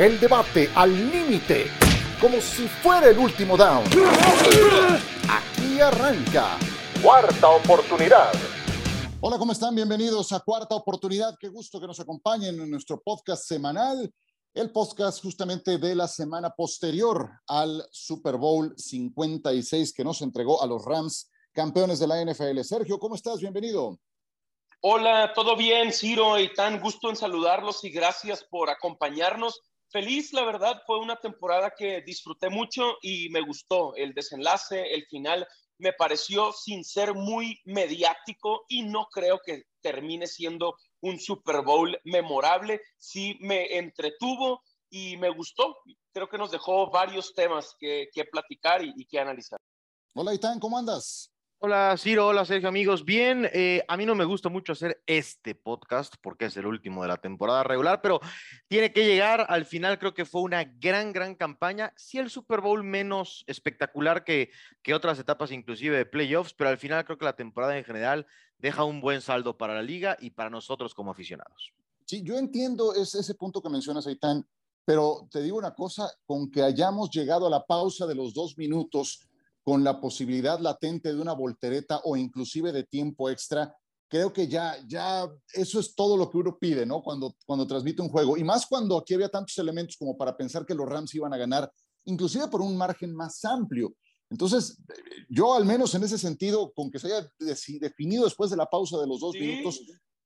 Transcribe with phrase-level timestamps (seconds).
[0.00, 1.66] El debate al límite,
[2.22, 3.84] como si fuera el último down.
[5.28, 6.56] Aquí arranca.
[7.02, 8.32] Cuarta oportunidad.
[9.20, 9.74] Hola, ¿cómo están?
[9.74, 11.36] Bienvenidos a Cuarta Oportunidad.
[11.38, 14.10] Qué gusto que nos acompañen en nuestro podcast semanal,
[14.54, 20.66] el podcast justamente de la semana posterior al Super Bowl 56 que nos entregó a
[20.66, 22.62] los Rams, campeones de la NFL.
[22.62, 23.38] Sergio, ¿cómo estás?
[23.40, 23.98] Bienvenido.
[24.80, 26.38] Hola, ¿todo bien, Ciro?
[26.38, 29.60] Y tan gusto en saludarlos y gracias por acompañarnos
[29.90, 35.04] feliz, la verdad, fue una temporada que disfruté mucho y me gustó el desenlace, el
[35.06, 35.46] final
[35.80, 41.98] me pareció sin ser muy mediático y no creo que termine siendo un Super Bowl
[42.04, 42.82] memorable.
[42.98, 45.78] Sí me entretuvo y me gustó.
[46.12, 49.58] Creo que nos dejó varios temas que, platicar y, que analizar.
[50.14, 51.29] Hola, Itán, ¿cómo andas?
[51.62, 53.04] Hola Ciro, hola Sergio, amigos.
[53.04, 57.02] Bien, eh, a mí no me gusta mucho hacer este podcast porque es el último
[57.02, 58.18] de la temporada regular, pero
[58.66, 59.44] tiene que llegar.
[59.46, 61.92] Al final creo que fue una gran, gran campaña.
[61.98, 64.50] Sí, el Super Bowl menos espectacular que,
[64.82, 68.26] que otras etapas, inclusive de playoffs, pero al final creo que la temporada en general
[68.56, 71.74] deja un buen saldo para la liga y para nosotros como aficionados.
[72.06, 74.46] Sí, yo entiendo ese, ese punto que mencionas, Aitán,
[74.86, 78.56] pero te digo una cosa, con que hayamos llegado a la pausa de los dos
[78.56, 79.26] minutos
[79.62, 83.74] con la posibilidad latente de una voltereta o inclusive de tiempo extra,
[84.08, 87.02] creo que ya, ya eso es todo lo que uno pide, ¿no?
[87.02, 88.36] Cuando, cuando transmite un juego.
[88.36, 91.36] Y más cuando aquí había tantos elementos como para pensar que los Rams iban a
[91.36, 91.70] ganar,
[92.04, 93.94] inclusive por un margen más amplio.
[94.28, 94.78] Entonces,
[95.28, 98.98] yo al menos en ese sentido, con que se haya definido después de la pausa
[98.98, 99.80] de los dos minutos,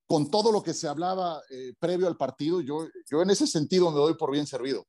[0.07, 3.91] con todo lo que se hablaba eh, previo al partido, yo, yo en ese sentido
[3.91, 4.87] me doy por bien servido.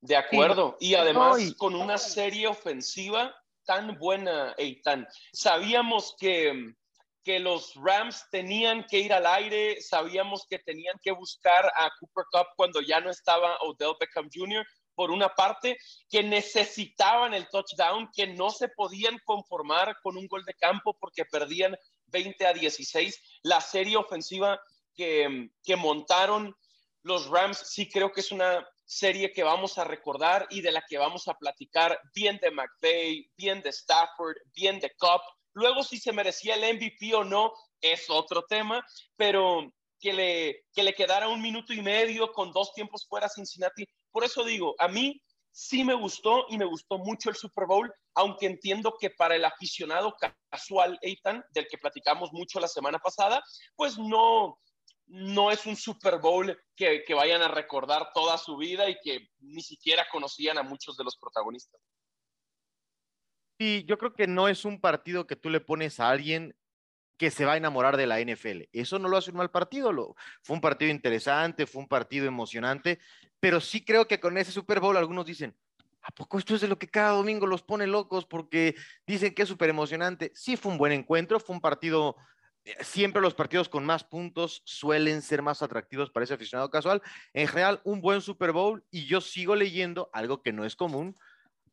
[0.00, 0.76] De acuerdo.
[0.80, 3.34] Y además con una serie ofensiva
[3.70, 5.06] tan buena, Eitan.
[5.32, 6.74] Sabíamos que,
[7.22, 12.24] que los Rams tenían que ir al aire, sabíamos que tenían que buscar a Cooper
[12.32, 15.78] Cup cuando ya no estaba Odell Beckham Jr., por una parte,
[16.10, 21.24] que necesitaban el touchdown, que no se podían conformar con un gol de campo porque
[21.24, 23.40] perdían 20 a 16.
[23.44, 24.60] La serie ofensiva
[24.96, 26.56] que, que montaron
[27.02, 30.82] los Rams sí creo que es una serie que vamos a recordar y de la
[30.88, 35.20] que vamos a platicar bien de McVeigh, bien de Stafford, bien de Cup.
[35.52, 38.84] Luego si se merecía el MVP o no es otro tema,
[39.16, 43.86] pero que le, que le quedara un minuto y medio con dos tiempos fuera Cincinnati.
[44.10, 45.22] Por eso digo, a mí
[45.52, 49.44] sí me gustó y me gustó mucho el Super Bowl, aunque entiendo que para el
[49.44, 50.16] aficionado
[50.50, 53.40] casual, Ethan, del que platicamos mucho la semana pasada,
[53.76, 54.58] pues no,
[55.10, 59.60] no es un Super Bowl que, vayan a recordar toda su vida y que ni
[59.60, 61.80] siquiera conocían a muchos de los protagonistas.
[63.58, 66.56] Y yo creo que no es un partido que tú le pones a alguien
[67.18, 68.68] que se va a enamorar de la NFL.
[68.72, 70.14] Eso no lo hace un mal partido.
[70.42, 73.00] Fue un partido interesante, fue un partido emocionante,
[73.40, 75.54] pero sí creo que con ese Super Bowl algunos dicen,
[76.02, 79.42] ¿a poco esto es de lo que cada domingo los pone locos porque dicen que
[79.42, 80.30] es súper emocionante?
[80.34, 82.16] Sí fue un buen encuentro, fue un partido
[82.80, 87.02] siempre los partidos con más puntos suelen ser más atractivos para ese aficionado casual.
[87.32, 91.16] En general, un buen Super Bowl y yo sigo leyendo algo que no es común,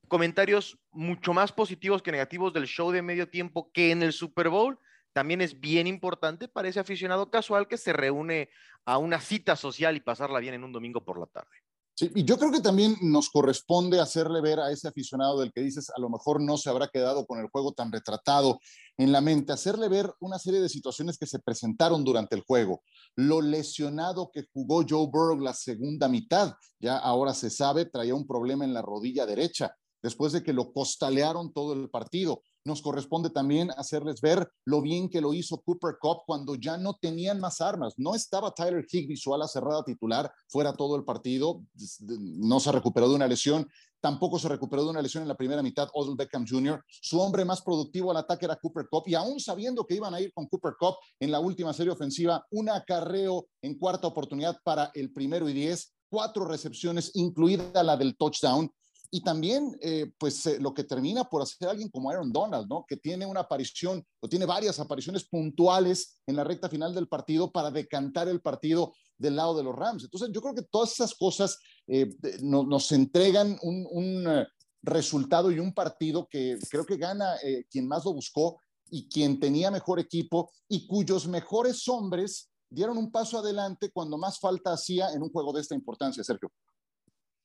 [0.08, 4.50] comentarios mucho más positivos que negativos del show de medio tiempo que en el Super
[4.50, 4.80] Bowl.
[5.14, 8.50] También es bien importante para ese aficionado casual que se reúne
[8.86, 11.67] a una cita social y pasarla bien en un domingo por la tarde.
[12.00, 15.62] Sí, y yo creo que también nos corresponde hacerle ver a ese aficionado del que
[15.62, 18.60] dices, a lo mejor no se habrá quedado con el juego tan retratado
[19.00, 22.84] en la mente, hacerle ver una serie de situaciones que se presentaron durante el juego.
[23.16, 28.28] Lo lesionado que jugó Joe Burrow la segunda mitad, ya ahora se sabe, traía un
[28.28, 33.30] problema en la rodilla derecha, después de que lo costalearon todo el partido nos corresponde
[33.30, 37.62] también hacerles ver lo bien que lo hizo Cooper Cup cuando ya no tenían más
[37.62, 37.94] armas.
[37.98, 41.64] No estaba Tyler Higbee, su ala cerrada titular, fuera todo el partido,
[42.10, 43.68] no se recuperó de una lesión,
[44.02, 46.84] tampoco se recuperó de una lesión en la primera mitad Odell Beckham Jr.
[46.88, 50.22] Su hombre más productivo al ataque era Cooper Cup y aún sabiendo que iban a
[50.22, 54.92] ir con Cooper Cup en la última serie ofensiva, un acarreo en cuarta oportunidad para
[54.94, 58.70] el primero y diez, cuatro recepciones, incluida la del touchdown
[59.10, 62.86] y también, eh, pues, eh, lo que termina por hacer alguien como Aaron Donald, ¿no?
[62.88, 67.52] Que tiene una aparición o tiene varias apariciones puntuales en la recta final del partido
[67.52, 70.04] para decantar el partido del lado de los Rams.
[70.04, 71.58] Entonces, yo creo que todas esas cosas
[71.88, 72.10] eh,
[72.42, 74.46] nos entregan un,
[74.84, 77.36] resultado y un partido que creo que gana
[77.70, 83.12] quien más lo buscó y quien tenía mejor equipo y cuyos mejores hombres dieron un
[83.12, 86.52] paso adelante cuando más falta hacía en un juego de esta importancia, Sergio.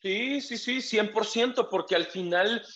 [0.02, 2.66] Sí, sí, sí, 100%, porque al final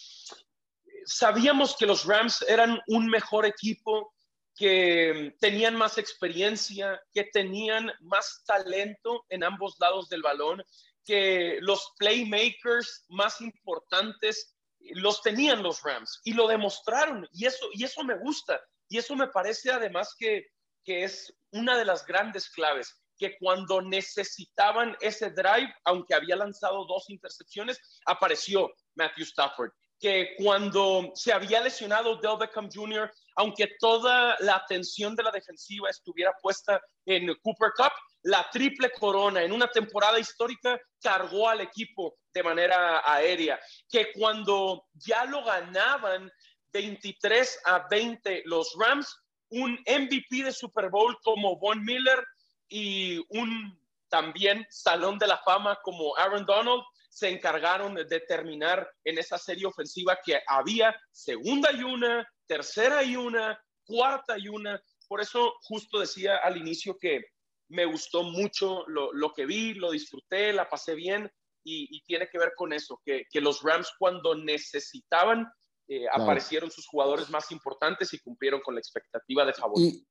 [1.05, 4.15] sabíamos que los Rams eran un mejor equipo
[4.55, 10.63] que tenían más experiencia, que tenían más talento en ambos lados del balón,
[11.05, 17.83] que los playmakers más importantes los tenían los Rams y lo demostraron y eso, y
[17.83, 20.47] eso me gusta y eso me parece además que,
[20.85, 26.85] que es una de las grandes claves que cuando necesitaban ese drive, aunque había lanzado
[26.87, 29.71] dos intercepciones, apareció Matthew Stafford.
[29.99, 35.89] Que cuando se había lesionado Del Beckham Jr., aunque toda la atención de la defensiva
[35.89, 37.93] estuviera puesta en Cooper Cup,
[38.23, 43.59] la triple corona en una temporada histórica cargó al equipo de manera aérea.
[43.89, 46.31] Que cuando ya lo ganaban
[46.73, 49.17] 23 a 20 los Rams,
[49.51, 52.23] un MVP de Super Bowl como Von Miller
[52.69, 53.79] y un
[54.09, 59.67] también salón de la fama como Aaron Donald se encargaron de terminar en esa serie
[59.67, 64.83] ofensiva que había segunda y una, tercera y una, cuarta y una.
[65.09, 67.25] Por eso justo decía al inicio que
[67.69, 71.31] me gustó mucho lo, que vi, lo disfruté, la pasé bien
[71.65, 75.51] y, tiene que ver con eso, que, los Rams cuando necesitaban
[75.89, 79.81] eh, aparecieron sus jugadores más importantes y cumplieron con la expectativa de favor.
[79.81, 80.07] Y,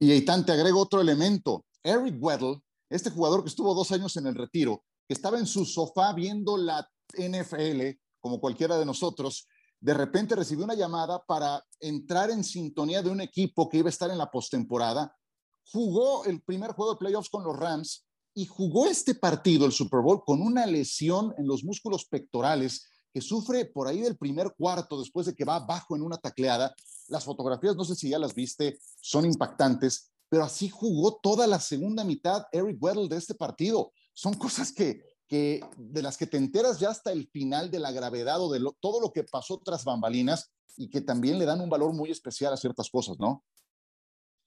[0.00, 1.64] y Eitan, te agrego otro elemento.
[1.82, 5.64] Eric Weddle, este jugador que estuvo dos años en el retiro, que estaba en su
[5.64, 9.46] sofá viendo la NFL, como cualquiera de nosotros,
[9.80, 13.90] de repente recibió una llamada para entrar en sintonía de un equipo que iba a
[13.90, 15.16] estar en la postemporada.
[15.64, 20.00] Jugó el primer juego de playoffs con los Rams y jugó este partido, el Super
[20.00, 25.00] Bowl, con una lesión en los músculos pectorales que sufre por ahí del primer cuarto
[25.00, 26.74] después de que va abajo en una tacleada.
[27.08, 31.60] Las fotografías, no sé si ya las viste, son impactantes pero así jugó toda la
[31.60, 33.92] segunda mitad Eric Weddle de este partido.
[34.14, 37.92] Son cosas que, que de las que te enteras ya hasta el final de la
[37.92, 41.68] gravedad o de todo lo que pasó tras bambalinas y que también le dan un
[41.68, 43.44] valor muy especial a ciertas cosas, ¿no?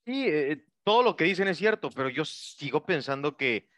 [0.07, 3.69] Sí, eh, todo lo que dicen es cierto, pero yo sigo pensando que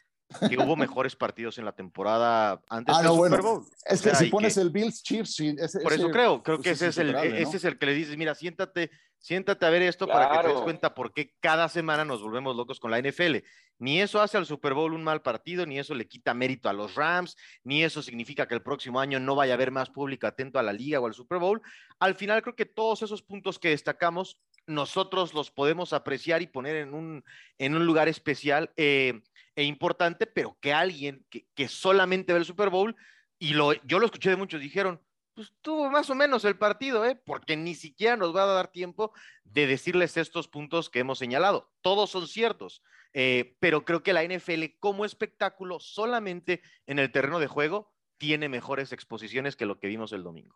[0.48, 3.64] que hubo mejores partidos en la temporada antes ah, del Super Bowl.
[3.84, 5.42] Es que si pones el Bills Chiefs,
[5.82, 8.34] por eso creo, creo que ese es, el, ese es el que le dices, mira,
[8.34, 12.22] siéntate, siéntate a ver esto para que te des cuenta por qué cada semana nos
[12.22, 13.36] volvemos locos con la NFL.
[13.78, 16.72] Ni eso hace al Super Bowl un mal partido, ni eso le quita mérito a
[16.72, 20.26] los Rams, ni eso significa que el próximo año no vaya a haber más público
[20.26, 21.62] atento a la liga o al Super Bowl.
[22.00, 26.76] Al final creo que todos esos puntos que destacamos nosotros los podemos apreciar y poner
[26.76, 27.24] en un,
[27.58, 28.70] en un lugar especial.
[28.76, 29.22] Eh,
[29.58, 32.94] e importante, pero que alguien que, solamente ve el Super Bowl,
[33.40, 35.02] y lo, yo lo escuché de muchos, dijeron,
[35.34, 37.20] pues tuvo más o menos el partido, ¿eh?
[37.26, 39.12] porque ni siquiera nos va a dar tiempo
[39.42, 41.72] de decirles estos puntos que hemos señalado.
[41.80, 42.82] Todos son ciertos,
[43.12, 48.48] eh, pero creo que la NFL como espectáculo solamente en el terreno de juego tiene
[48.48, 50.54] mejores exposiciones que lo que vimos el domingo.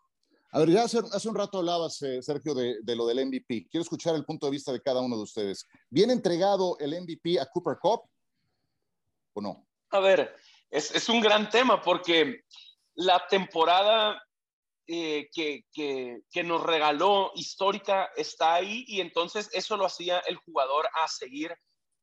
[0.51, 3.67] A ver, ya hace, un rato hablabas, eh, Sergio, de, de, lo del MVP.
[3.69, 5.67] Quiero escuchar el punto de vista de cada uno de ustedes.
[5.89, 8.03] ¿Bien entregado el MVP a Cooper Cup
[9.33, 9.67] o no?
[9.91, 10.35] A ver,
[10.69, 12.41] es, un gran tema porque
[12.95, 14.21] la temporada
[14.87, 20.87] eh, que, que, nos regaló histórica está ahí y entonces eso lo hacía el jugador
[21.01, 21.55] a seguir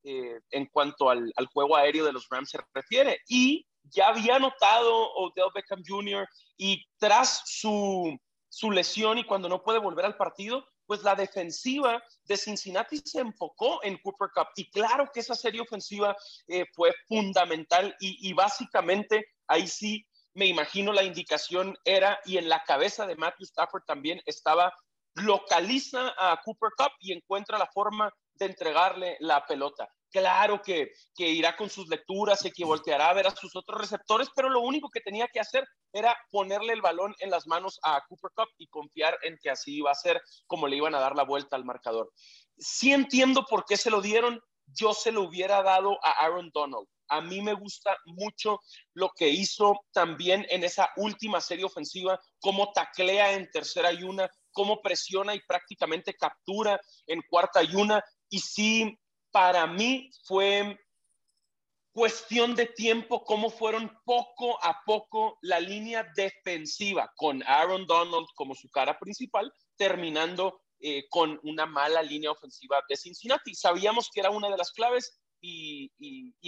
[0.05, 3.19] eh, en cuanto al, al, juego aéreo de los Rams se refiere.
[3.29, 6.27] Y ya había notado Odell Beckham Jr.
[6.57, 8.17] y tras su,
[8.49, 13.21] su lesión y cuando no puede volver al partido, pues la defensiva de Cincinnati se
[13.21, 14.49] enfocó en Cooper Cup.
[14.57, 16.17] Y claro que esa serie ofensiva
[16.49, 20.05] eh, fue fundamental y, básicamente ahí sí
[20.35, 24.75] me imagino la indicación era, y en la cabeza de Matthew Stafford también estaba,
[25.15, 29.89] localiza a Cooper Cup y encuentra la forma de entregarle la pelota.
[30.11, 34.29] Claro que, que irá con sus lecturas que volteará a ver a sus otros receptores,
[34.35, 38.03] pero lo único que tenía que hacer era ponerle el balón en las manos a
[38.09, 41.15] Cooper Cup y confiar en que así iba a ser como le iban a dar
[41.15, 42.11] la vuelta al marcador.
[42.59, 46.87] Sí entiendo por qué se lo dieron, yo se lo hubiera dado a Aaron Donald.
[47.09, 48.61] A mí me gusta mucho
[48.95, 54.31] lo que hizo también en esa última serie ofensiva, cómo taclea en tercera y una,
[54.53, 58.03] cómo presiona y prácticamente captura en cuarta y una.
[58.29, 58.97] Y sí,
[59.31, 60.79] para mí fue
[61.93, 68.55] cuestión de tiempo cómo fueron poco a poco la línea defensiva con Aaron Donald como
[68.55, 73.55] su cara principal, terminando eh, con una mala línea ofensiva de Cincinnati.
[73.55, 75.91] Sabíamos que era una de las claves y,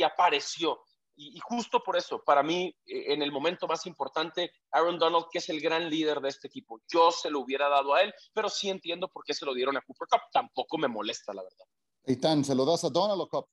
[0.03, 0.81] apareció.
[1.15, 5.39] Y, justo por eso, para mí, eh, en el momento más importante, Aaron Donald, que
[5.39, 8.49] es el gran líder de este equipo, yo se lo hubiera dado a él, pero
[8.49, 10.23] sí entiendo por qué se lo dieron a Cooper Cup.
[10.33, 11.67] Tampoco me molesta, la verdad.
[12.05, 13.47] Eitan, ¿se lo das a Donald o Cup?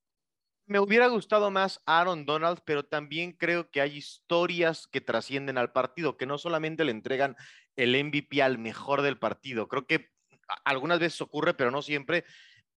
[0.65, 5.72] Me hubiera gustado más Aaron Donald, pero también creo que hay historias que trascienden al
[5.72, 7.36] partido, que no solamente le entregan
[7.75, 9.68] el MVP al mejor del partido.
[9.68, 10.10] Creo que
[10.65, 12.24] algunas veces ocurre, pero no siempre.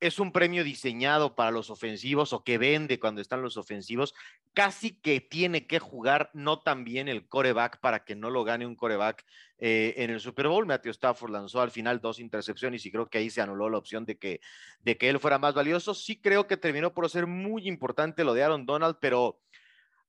[0.01, 4.15] Es un premio diseñado para los ofensivos o que vende cuando están los ofensivos,
[4.53, 8.65] casi que tiene que jugar no tan bien el coreback para que no lo gane
[8.65, 9.23] un coreback
[9.59, 10.65] eh, en el Super Bowl.
[10.65, 14.03] Matthew Stafford lanzó al final dos intercepciones y creo que ahí se anuló la opción
[14.05, 14.41] de que,
[14.81, 15.93] de que él fuera más valioso.
[15.93, 19.39] Sí creo que terminó por ser muy importante lo de Aaron Donald, pero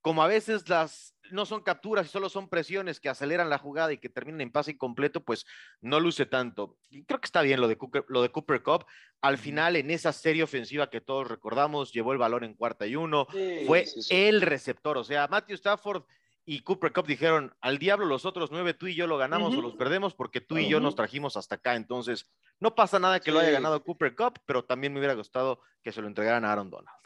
[0.02, 3.92] como a veces las no son capturas y solo son presiones que aceleran la jugada
[3.92, 5.47] y que terminan en pase incompleto, pues
[5.80, 6.76] no luce tanto.
[6.90, 8.85] Y creo que está bien lo de Cooper, lo de Cooper Cup.
[9.23, 12.97] Al final, en esa serie ofensiva que todos recordamos, llevó el balón en cuarta y
[12.97, 13.26] uno,
[13.66, 14.99] fue el receptor.
[14.99, 16.02] O sea, Matthew Stafford
[16.44, 19.62] y Cooper Cup dijeron, al diablo los otros nueve, tú y yo lo ganamos o
[19.62, 21.76] los perdemos porque tú y yo nos trajimos hasta acá.
[21.76, 25.61] Entonces, no pasa nada que lo haya ganado Cooper Cup, pero también me hubiera gustado
[25.82, 26.97] que se lo entregaran a Aaron Donald.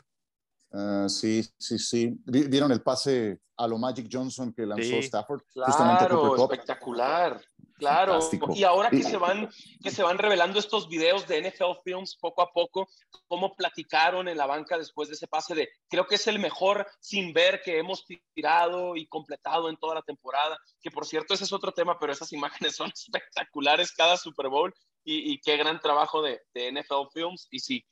[0.77, 2.21] Ah, sí, sí, sí.
[2.27, 5.43] ¿Vieron el pase a lo Magic Johnson que lanzó Stafford?
[5.53, 7.41] Claro, espectacular.
[7.79, 8.19] Claro.
[8.55, 9.51] Y ahora que se van
[9.83, 12.89] que se van revelando estos videos de NFL Films poco a poco,
[13.27, 16.87] cómo platicaron en la banca después de ese pase de creo que es el mejor
[17.01, 18.05] sin ver que hemos
[18.35, 20.59] tirado y completado en toda la temporada.
[20.81, 24.73] Que por cierto, ese es otro tema, pero esas imágenes son espectaculares cada Super Bowl
[25.09, 27.47] y, qué gran trabajo de, de NFL Films.
[27.51, 27.85] Y sí,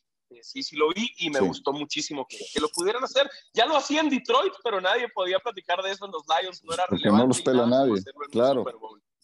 [0.42, 3.30] sí, sí lo vi y me gustó muchísimo que, lo pudieran hacer.
[3.52, 6.74] Ya lo hacía en Detroit, pero nadie podía platicar de eso en los Lions, no
[6.74, 7.22] era relevante.
[7.22, 8.64] no los pela nadie, claro.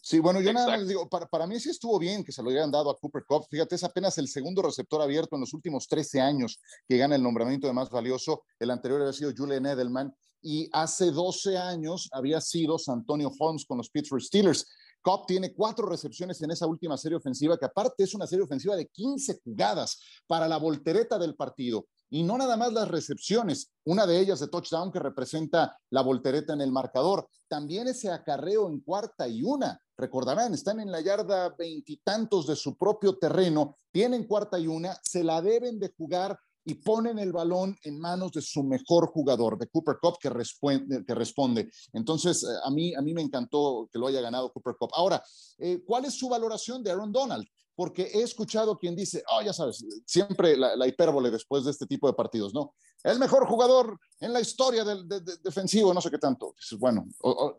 [0.03, 2.49] Sí, bueno, yo nada más digo, para, para, mí sí estuvo bien que se lo
[2.49, 3.45] hayan dado a Cooper Cup.
[3.51, 7.23] Fíjate, es apenas el segundo receptor abierto en los últimos 13 años que gana el
[7.23, 8.45] nombramiento de más valioso.
[8.59, 13.77] El anterior había sido Julian Edelman y hace 12 años había sido Antonio Holmes con
[13.79, 14.67] los Pittsburgh Steelers.
[15.03, 18.77] Cobb tiene cuatro recepciones en esa última serie ofensiva, que aparte es una serie ofensiva
[18.77, 21.87] de 15 jugadas para la voltereta del partido.
[22.11, 26.53] Y no nada más las recepciones, una de ellas de touchdown que representa la voltereta
[26.53, 29.81] en el marcador, también ese acarreo en cuarta y una.
[29.97, 35.23] Recordarán, están en la yarda veintitantos de su propio terreno, tienen cuarta y una, se
[35.23, 36.39] la deben de jugar
[36.71, 41.69] y ponen el balón en manos de su mejor jugador, de Cooper Cup, que responde.
[41.93, 44.91] Entonces, eh, a mí, a mí me encantó que lo haya ganado Cooper Cup.
[44.95, 45.21] Ahora,
[45.59, 47.45] eh, ¿cuál es su valoración de Aaron Donald?
[47.75, 52.07] Porque he escuchado quien dice, oh, ya sabes, siempre la, hipérbole después de este tipo
[52.07, 52.75] de partidos, ¿no?
[53.03, 55.09] El mejor jugador en la historia del
[55.43, 56.55] defensivo, no sé qué tanto.
[56.79, 57.07] Bueno,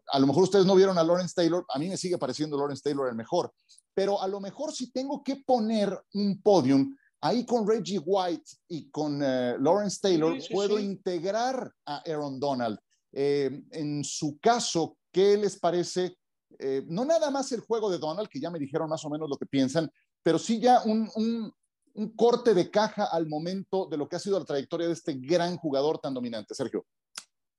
[0.07, 2.83] a lo mejor ustedes no vieron a Lawrence Taylor, a mí me sigue pareciendo Lawrence
[2.83, 3.51] Taylor el mejor,
[3.93, 8.89] pero a lo mejor si tengo que poner un podium, Ahí con Reggie White y
[8.89, 12.79] con eh, Lawrence Taylor puedo integrar a Aaron Donald.
[13.11, 16.17] Eh, en su caso, ¿qué les parece?
[16.57, 19.29] Eh, no nada más el juego de Donald, que ya me dijeron más o menos
[19.29, 19.91] lo que piensan,
[20.23, 21.53] pero sí ya un, un,
[21.93, 25.13] un corte de caja al momento de lo que ha sido la trayectoria de este
[25.13, 26.55] gran jugador tan dominante.
[26.55, 26.85] Sergio.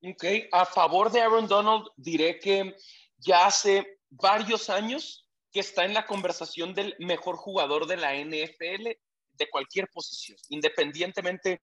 [0.03, 2.77] Ok, a favor de Aaron Donald diré que
[3.19, 8.99] ya hace varios años que está en la conversación del mejor jugador de la NFL
[9.33, 11.63] de cualquier posición, independientemente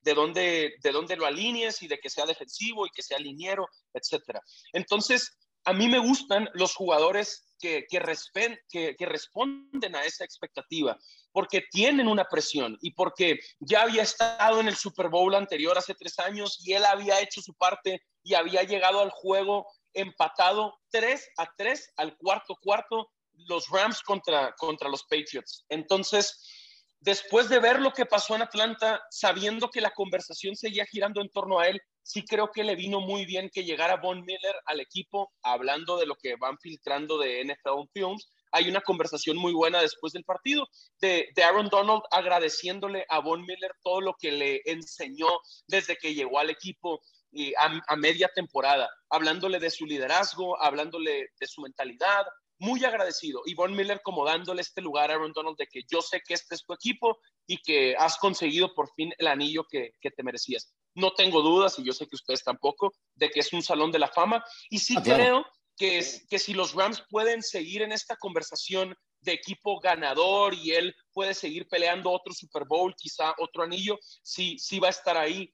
[0.00, 3.68] de dónde, de dónde lo alinees y de que sea defensivo y que sea liniero,
[3.92, 4.40] etcétera.
[4.72, 10.96] Entonces, a mí me gustan los jugadores que, que, que, responden a esa expectativa,
[11.32, 15.94] porque tienen una presión y porque ya había estado en el Super Bowl anterior hace
[15.94, 21.30] tres años y él había hecho su parte y había llegado al juego empatado 3
[21.36, 23.10] a 3 al cuarto cuarto
[23.46, 25.64] los Rams contra, contra los Patriots.
[25.68, 26.57] Entonces,
[27.00, 31.30] después de ver lo que pasó en Atlanta, sabiendo que la conversación seguía girando en
[31.30, 34.80] torno a él, sí creo que le vino muy bien que llegara Von Miller al
[34.80, 38.30] equipo, hablando de lo que van filtrando de NFL Films.
[38.50, 40.66] Hay una conversación muy buena después del partido
[41.00, 45.28] de, Aaron Donald agradeciéndole a Von Miller todo lo que le enseñó
[45.66, 51.28] desde que llegó al equipo y a, a, media temporada, hablándole de su liderazgo, hablándole
[51.38, 52.24] de su mentalidad,
[52.58, 53.42] muy agradecido.
[53.46, 56.34] Y Von Miller como dándole este lugar a Aaron Donald de que yo sé que
[56.34, 60.72] este es tu equipo y que has conseguido por fin el anillo que, te merecías.
[60.94, 63.98] No tengo dudas, y yo sé que ustedes tampoco, de que es un salón de
[63.98, 64.44] la fama.
[64.70, 65.46] Y sí ah, creo
[65.76, 70.72] que, es, que si los Rams pueden seguir en esta conversación de equipo ganador y
[70.72, 75.16] él puede seguir peleando otro Super Bowl, quizá otro anillo, sí, sí va a estar
[75.16, 75.52] ahí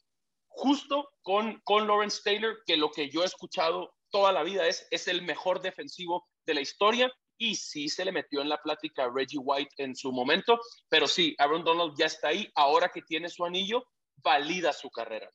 [0.49, 4.87] justo con, con Lawrence Taylor, que lo que yo he escuchado toda la vida es,
[4.91, 9.05] es el mejor defensivo de la historia y sí se le metió en la plática
[9.05, 10.59] a Reggie White en su momento,
[10.89, 13.85] pero sí, Aaron Donald ya está ahí, ahora que tiene su anillo,
[14.17, 15.31] valida su carrera.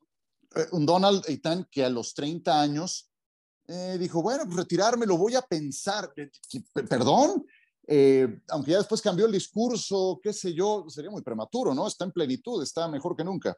[0.55, 3.11] Eh, un Donald Eitan que a los 30 años
[3.67, 6.29] eh, dijo, bueno, pues retirarme lo voy a pensar, eh,
[6.73, 7.45] perdón,
[8.49, 11.87] aunque ya después cambió el discurso, qué sé yo, sería muy prematuro, ¿no?
[11.87, 13.55] Está en plenitud, está mejor que nunca.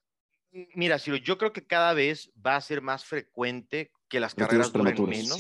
[0.75, 4.71] Mira, Ciro, yo creo que cada vez va a ser más frecuente que las carreras
[4.71, 5.37] duren menos.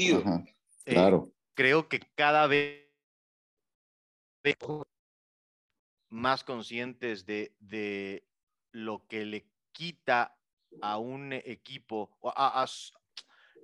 [0.85, 2.87] claro creo que cada vez
[6.09, 8.25] más conscientes de,
[8.71, 10.37] lo que le quita
[10.81, 12.65] a un equipo, a,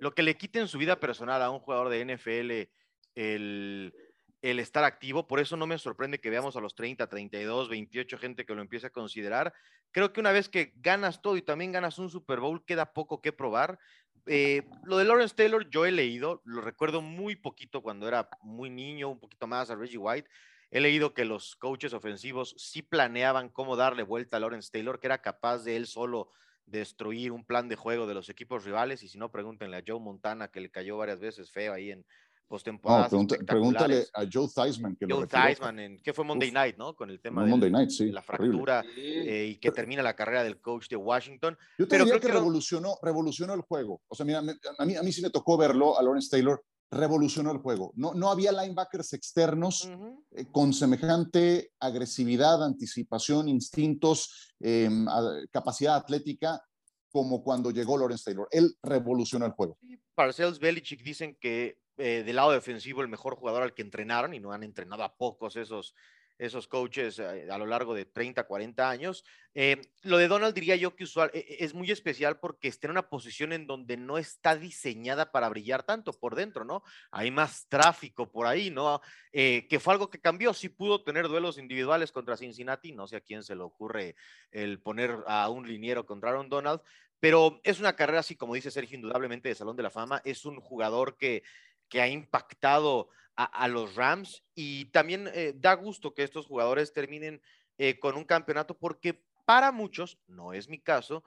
[0.00, 2.70] lo que le quita en su vida personal a un jugador de NFL
[3.14, 3.94] el,
[4.42, 5.26] el estar activo.
[5.26, 8.62] Por eso no me sorprende que veamos a los 30, 32, 28 gente que lo
[8.62, 9.52] empiece a considerar.
[9.90, 13.20] Creo que una vez que ganas todo y también ganas un Super Bowl, queda poco
[13.20, 13.78] que probar.
[14.26, 18.70] Eh, lo de Lawrence Taylor yo he leído, lo recuerdo muy poquito cuando era muy
[18.70, 20.28] niño, un poquito más a Reggie White.
[20.70, 25.06] He leído que los coaches ofensivos sí planeaban cómo darle vuelta a Lawrence Taylor, que
[25.06, 26.30] era capaz de él solo
[26.66, 29.02] destruir un plan de juego de los equipos rivales.
[29.02, 32.04] Y si no, pregúntenle a Joe Montana, que le cayó varias veces feo ahí en,
[32.48, 33.08] postemporada.
[33.12, 34.96] No, pregúntale a Joe Theismann.
[34.96, 36.96] Que Joe Theismann, en, que fue Monday Night, ¿no?
[36.96, 40.96] Con el tema de la fractura eh, y que termina la carrera del coach de
[40.96, 41.56] Washington.
[41.78, 44.00] Yo te Pero diría que, revolucionó, revolucionó el juego.
[44.08, 47.52] O sea, mira, a mí, a mí sí me tocó verlo a Lawrence Taylor, revolucionó
[47.52, 47.92] el juego.
[47.96, 49.88] No, no había linebackers externos
[50.30, 55.06] eh, con semejante agresividad, anticipación, instintos, em,
[55.50, 56.62] capacidad atlética
[57.10, 58.48] como cuando llegó Lawrence Taylor.
[58.50, 59.78] Él revolucionó el juego.
[60.14, 64.40] Parcells Belichick dicen que eh, del lado defensivo el mejor jugador al que entrenaron y
[64.40, 65.94] no han entrenado a pocos esos,
[66.38, 69.24] esos coaches eh, a lo largo de 30, 40 años.
[69.52, 73.08] Eh, lo de Donald diría yo que usual, es muy especial porque está en una
[73.08, 76.84] posición en donde no está diseñada para brillar tanto por dentro, ¿no?
[77.10, 79.00] Hay más tráfico por ahí, ¿no?
[79.30, 83.20] que fue algo que cambió, sí pudo tener duelos individuales contra Cincinnati, no sé a
[83.20, 84.16] quién se le ocurre
[84.50, 86.80] el poner a un liniero contra Aaron Donald,
[87.20, 90.44] pero es una carrera así, como dice Sergio, indudablemente de Salón de la Fama, es
[90.44, 91.42] un jugador que
[91.88, 97.40] que ha impactado a, los Rams y también eh, da gusto que estos jugadores terminen
[97.76, 101.22] eh, con un campeonato porque para muchos, no es mi caso,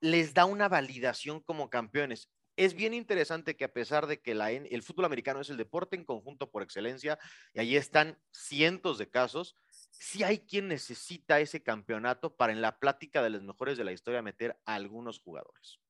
[0.00, 2.28] les da una validación como campeones.
[2.56, 6.04] Es bien interesante que a pesar de que el fútbol americano es el deporte en
[6.04, 7.18] conjunto por excelencia,
[7.54, 9.54] y ahí están cientos de casos,
[9.90, 13.92] sí hay quien necesita ese campeonato para en la plática de los mejores de la
[13.92, 15.80] historia meter a algunos jugadores.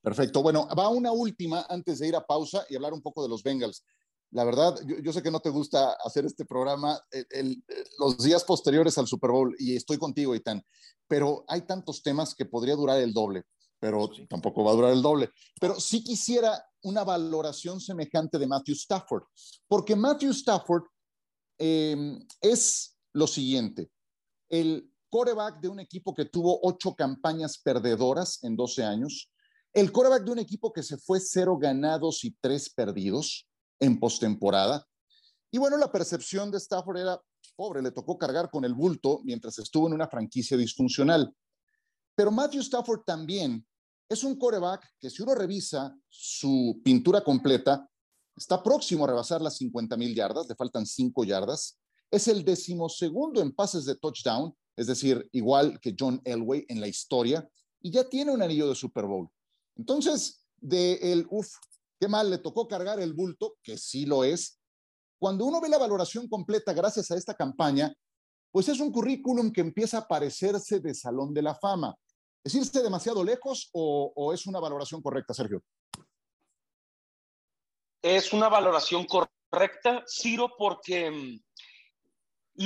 [0.00, 0.42] Perfecto.
[0.42, 3.42] Bueno, va una última antes de ir a pausa y hablar un poco de los
[3.42, 3.84] Bengals.
[4.30, 7.00] La verdad, yo, sé que no te gusta hacer este programa
[7.98, 10.62] los días posteriores al Super Bowl y estoy contigo, Itán,
[11.06, 13.44] pero hay tantos temas que podría durar el doble,
[13.80, 15.30] pero tampoco va a durar el doble.
[15.58, 19.24] Pero sí quisiera una valoración semejante de Matthew Stafford,
[19.66, 20.84] porque Matthew Stafford
[21.56, 23.90] em, es lo siguiente,
[24.50, 29.30] el coreback de un equipo que tuvo ocho campañas perdedoras en 12 años,
[29.72, 33.48] el coreback de un equipo que se fue cero ganados y tres perdidos
[33.80, 34.86] en postemporada.
[35.50, 37.20] Y bueno, la percepción de Stafford era,
[37.56, 41.34] pobre, le tocó cargar con el bulto mientras estuvo en una franquicia disfuncional.
[42.14, 43.64] Pero Matthew Stafford también
[44.08, 47.88] es un coreback que si uno revisa su pintura completa,
[48.36, 51.78] está próximo a rebasar las 50 mil yardas, le faltan 5 yardas.
[52.10, 56.88] Es el decimosegundo en pases de touchdown, es decir, igual que John Elway en la
[56.88, 57.48] historia,
[57.80, 59.28] y ya tiene un anillo de Super Bowl.
[59.78, 61.48] Entonces, de el, uff,
[61.98, 64.60] qué mal, le tocó cargar el bulto, que sí lo es.
[65.18, 67.94] Cuando uno ve la valoración completa gracias a esta campaña,
[68.50, 71.94] pues es un currículum que empieza a parecerse de Salón de la Fama.
[72.42, 75.62] ¿Es irse demasiado lejos o, es una valoración correcta, Sergio?
[78.00, 81.40] Es una valoración correcta, Ciro, porque mm,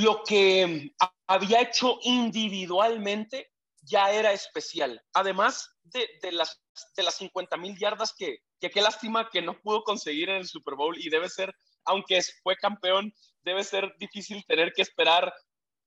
[0.01, 5.01] lo que mm, había hecho individualmente ya era especial.
[5.13, 6.62] Además de, las,
[6.95, 10.47] de las 50 mil yardas que, que qué lástima que no pudo conseguir en el
[10.47, 11.53] Super Bowl y debe ser,
[11.85, 15.33] aunque fue campeón, debe ser difícil tener que esperar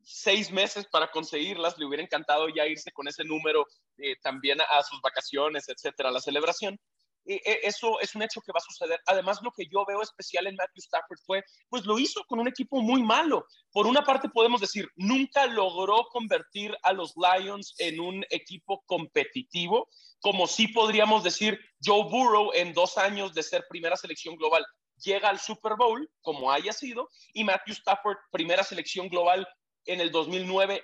[0.07, 1.77] seis meses para conseguirlas.
[1.79, 3.67] Le hubiera encantado ya irse con ese número
[3.99, 6.79] eh, también a, sus vacaciones, etcétera, la celebración.
[7.27, 9.01] E, eso es un hecho que va a suceder.
[9.07, 12.49] Además, lo que yo veo especial en Matthew Stafford fue, pues lo hizo con un
[12.49, 13.47] equipo muy malo.
[13.73, 19.89] Por una parte podemos decir, nunca logró convertir a los Lions en un equipo competitivo,
[20.21, 24.65] como sí podríamos decir Joe Burrow en dos años de ser primera selección global
[25.03, 29.47] llega al Super Bowl, como haya sido, y Matthew Stafford, primera selección global
[29.85, 30.83] en el 2009,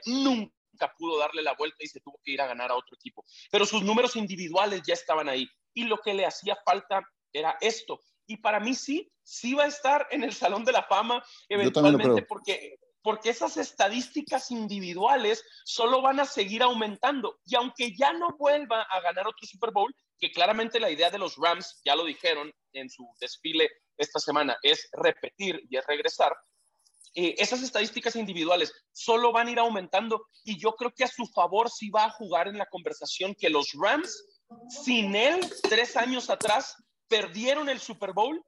[0.72, 3.24] nunca pudo darle la vuelta y se tuvo que ir a ganar a otro equipo.
[3.50, 8.00] Pero sus números individuales ya estaban ahí y lo que le hacía falta era esto.
[8.26, 12.22] Y para mí sí, sí va a estar en el Salón de la Fama eventualmente
[12.22, 17.38] porque, porque esas estadísticas individuales solo van a seguir aumentando.
[17.44, 21.18] Y aunque ya no vuelva a ganar otro Super Bowl, que claramente la idea de
[21.18, 26.32] los Rams, ya lo dijeron en su desfile esta semana, es repetir y es regresar,
[27.14, 31.26] eh, esas estadísticas individuales solo van a ir aumentando y yo creo que a su
[31.26, 34.24] favor sí va a jugar en la conversación que los Rams
[34.68, 36.76] sin él, tres años atrás,
[37.08, 38.42] perdieron el Super Bowl,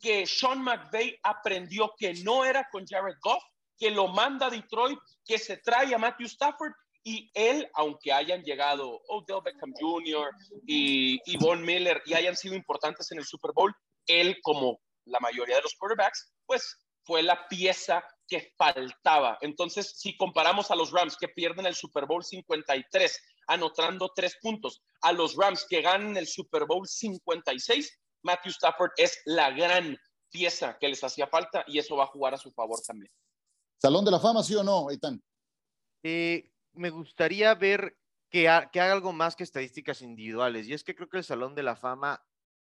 [0.00, 3.42] que Sean McVay aprendió que no era con Jared Goff,
[3.78, 6.72] que lo manda a Detroit, que se trae a Matthew Stafford
[7.06, 10.30] Y él, aunque hayan llegado Odell Beckham Jr.
[10.66, 13.74] y, y Miller y hayan sido importantes en el Super Bowl,
[14.06, 19.38] él, como la mayoría de los quarterbacks, pues fue la pieza que faltaba.
[19.40, 24.82] Entonces, si comparamos a los Rams que pierden el Super Bowl 53, anotando tres puntos,
[25.02, 29.96] a los Rams que ganan el Super Bowl 56, Matthew Stafford es la gran
[30.30, 33.12] pieza que les hacía falta y eso va a jugar a su favor también.
[33.80, 35.22] ¿Salón de la fama, sí o no, Eitan?
[36.02, 37.96] Eh, me gustaría ver
[38.30, 40.66] que, haga algo más que estadísticas individuales.
[40.66, 42.26] Y es que creo que el Salón de la Fama,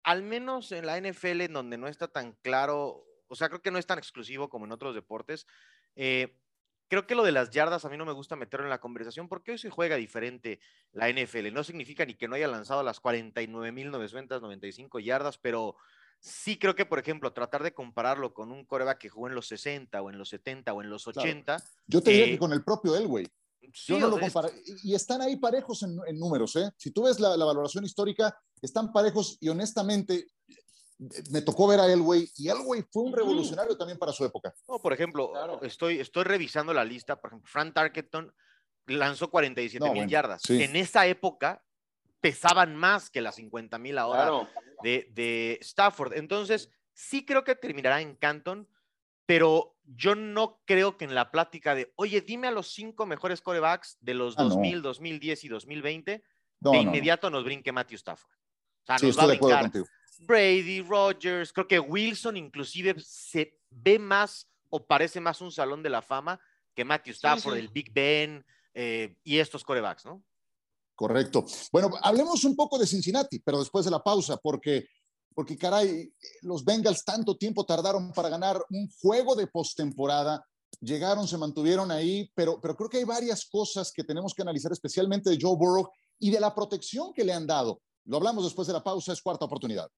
[0.03, 3.71] al menos en la NFL, en donde no está tan claro, o sea, creo que
[3.71, 5.47] no es tan exclusivo como en otros deportes.
[5.95, 6.37] Eh,
[6.89, 9.29] creo que lo de las yardas a mí no me gusta meterlo en la conversación
[9.29, 10.61] porque hoy se juega diferente
[10.93, 11.53] la NFL.
[11.53, 15.77] No significa ni que no haya lanzado las 49.995 yardas, pero
[16.21, 19.49] sí creo que, por ejemplo, tratar de compararlo con un coreback que jugó en los
[19.49, 21.63] 60 o en los 70 o en los 80.
[21.87, 23.27] Yo te diría que con el propio Elway.
[23.73, 24.51] Yo no lo comparo.
[24.83, 26.71] Y están ahí parejos en, números, ¿eh?
[26.77, 30.29] Si tú ves la, valoración histórica, están parejos y honestamente
[31.31, 34.55] me tocó ver a Elway y Elway fue un revolucionario también para su época.
[34.69, 35.33] No, por ejemplo,
[35.63, 38.35] estoy, estoy revisando la lista, por ejemplo, Frank Tarkenton
[38.87, 40.49] lanzó 47 mil yardas.
[40.49, 41.63] En esa época
[42.21, 44.49] pesaban más que las 50 mil ahora
[44.83, 46.15] de, de Stafford.
[46.15, 48.69] Entonces, sí creo que terminará en Canton,
[49.27, 53.43] pero yo no creo que en la plática de, oye, dime a los cinco mejores
[53.43, 56.25] corebacks de los 2000, ah, 2010 y 2020,
[56.59, 58.33] de inmediato nos brinque Matthew Stafford.
[58.33, 59.71] O sea, nos va a brincar
[60.21, 65.91] Brady, Rogers, creo que Wilson inclusive se ve más o parece más un salón de
[65.91, 66.41] la fama
[66.75, 70.23] que Matthew Stafford, el Big Ben eh, y estos corebacks, ¿no?
[70.95, 71.45] Correcto.
[71.73, 74.87] Bueno, hablemos un poco de Cincinnati, pero después de la pausa, porque
[75.37, 80.43] porque caray, los Bengals tanto tiempo tardaron para ganar un juego de postemporada.
[80.81, 84.73] Llegaron, se mantuvieron ahí, pero, pero creo que hay varias cosas que tenemos que analizar,
[84.73, 87.83] especialmente de Joe Burrow y de la protección que le han dado.
[88.07, 89.91] Lo hablamos después de la pausa, es cuarta oportunidad.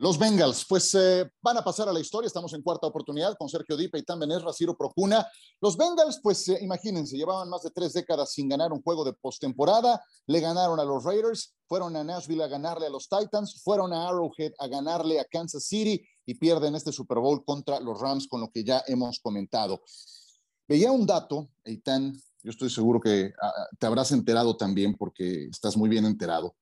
[0.00, 2.28] Los Bengals, pues eh, van a pasar a la historia.
[2.28, 4.44] Estamos en cuarta oportunidad con Sergio Dipe y también es
[4.78, 5.26] Procuna.
[5.60, 9.12] Los Bengals, pues eh, imagínense, llevaban más de tres décadas sin ganar un juego de
[9.12, 10.00] postemporada.
[10.28, 14.08] Le ganaron a los Raiders, fueron a Nashville a ganarle a los Titans, fueron a
[14.08, 18.40] Arrowhead a ganarle a Kansas City y pierden este Super Bowl contra los Rams, con
[18.40, 19.82] lo que ya hemos comentado.
[20.68, 25.46] Veía un dato, Eitan, yo estoy seguro que ah, ah, te habrás enterado también porque
[25.46, 26.56] estás muy bien enterado,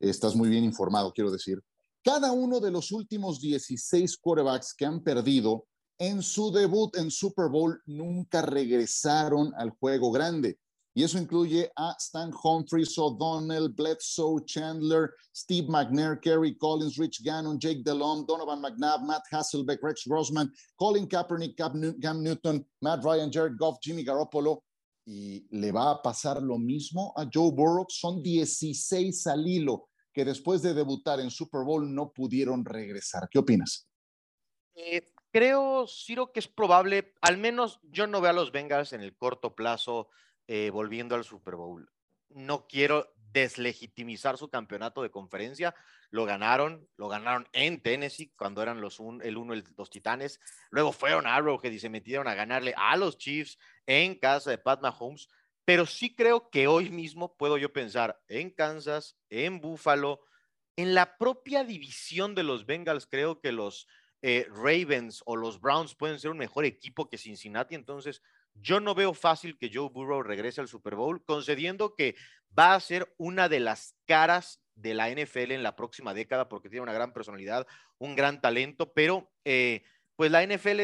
[0.00, 1.62] estás muy bien informado, quiero decir
[2.04, 5.66] cada uno de los últimos 16 quarterbacks que han perdido
[5.98, 10.58] en su debut en Super Bowl nunca regresaron al juego grande.
[10.94, 17.58] Y eso incluye a Stan Humphries, O'Donnell, Bledsoe, Chandler, Steve McNair, Kerry Collins, Rich Gannon,
[17.58, 23.56] Jake Delhomme, Donovan McNabb, Matt Hasselbeck, Rex Grossman, Colin Kaepernick, Cam Newton, Matt Ryan, Jared
[23.56, 24.58] Goff, Jimmy Garoppolo.
[25.04, 27.86] Y le va a pasar lo mismo a Joe Burrow.
[27.88, 33.28] Son 16 al hilo que después de debutar en Super Bowl no pudieron regresar.
[33.30, 33.88] ¿Qué opinas?
[34.74, 39.00] Eh, creo, Ciro, que es probable, al menos yo no veo a los Bengals en
[39.00, 40.08] el corto plazo
[40.46, 41.90] eh, volviendo al Super Bowl.
[42.30, 45.74] No quiero deslegitimizar su campeonato de conferencia.
[46.10, 50.40] Lo ganaron, lo ganaron en Tennessee cuando eran los el uno, el, los Titanes.
[50.70, 54.58] Luego fueron a Arrowhead y se metieron a ganarle a los Chiefs en casa de
[54.58, 55.28] Pat Mahomes.
[55.64, 60.20] Pero sí creo que hoy mismo puedo yo pensar en Kansas, en Buffalo,
[60.76, 63.06] en la propia división de los Bengals.
[63.06, 63.86] Creo que los
[64.22, 67.74] eh, Ravens o los Browns pueden ser un mejor equipo que Cincinnati.
[67.74, 68.22] Entonces,
[68.54, 72.16] yo no veo fácil que Joe Burrow regrese al Super Bowl, concediendo que
[72.58, 76.68] va a ser una de las caras de la NFL en la próxima década porque
[76.68, 77.66] tiene una gran personalidad,
[77.98, 79.82] un gran talento, pero eh,
[80.16, 80.80] pues la NFL,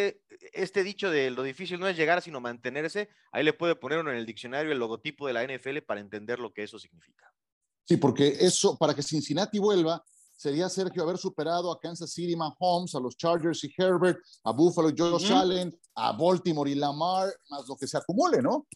[0.53, 4.11] este dicho de lo difícil no es llegar, sino mantenerse, ahí le puede poner uno
[4.11, 7.33] en el diccionario el logotipo de la NFL para entender lo que eso significa.
[7.85, 10.03] Sí, porque eso, para que Cincinnati vuelva,
[10.37, 14.91] sería Sergio haber superado a Kansas City Mahomes, a los Chargers y Herbert, a Buffalo
[14.91, 18.67] y Josh Allen, a Baltimore y Lamar, más lo que se acumule, ¿no?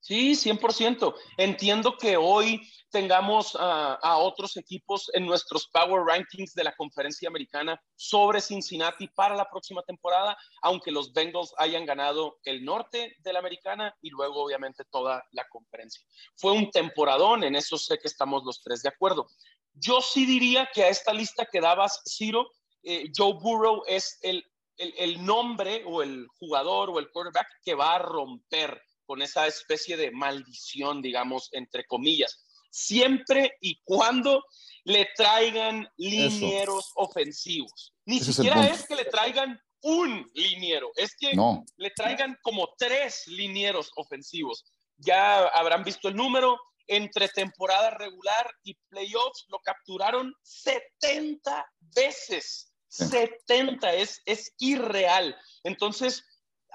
[0.00, 1.14] Sí, 100%.
[1.36, 7.80] Entiendo que hoy tengamos a otros equipos en nuestros Power Rankings de la conferencia americana
[7.96, 13.40] sobre Cincinnati para la próxima temporada, aunque los Bengals hayan ganado el norte de la
[13.40, 16.02] americana y luego obviamente toda la conferencia.
[16.36, 19.26] Fue un temporadón, en eso sé que estamos los tres de acuerdo.
[19.74, 22.50] Yo sí diría que a esta lista que dabas, Ciro,
[22.82, 24.44] eh, Joe Burrow es el,
[24.76, 29.96] el nombre o el jugador o el quarterback que va a romper con esa especie
[29.96, 34.44] de maldición, digamos, entre comillas, siempre y cuando
[34.84, 37.94] le traigan linieros ofensivos.
[38.04, 41.32] Ni siquiera es, que le traigan un liniero, es que
[41.78, 44.66] le traigan como tres linieros ofensivos.
[44.98, 52.74] Ya habrán visto el número, entre temporada regular y playoffs lo capturaron 70 veces.
[52.88, 55.34] 70 es, es irreal.
[55.64, 56.22] Entonces,